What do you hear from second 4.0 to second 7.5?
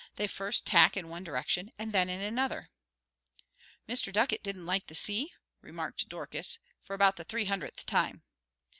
Ducket didn't like the sea?" remarked Dorcas, for about the three